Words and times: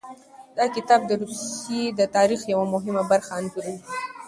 دا 0.57 0.65
کتاب 0.75 1.01
د 1.07 1.11
روسیې 1.21 1.81
د 1.99 2.01
تاریخ 2.15 2.41
یوه 2.53 2.65
مهمه 2.73 3.03
برخه 3.11 3.31
انځوروي. 3.39 3.77